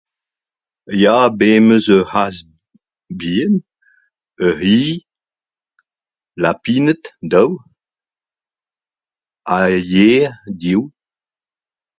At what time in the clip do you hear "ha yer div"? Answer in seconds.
9.49-10.79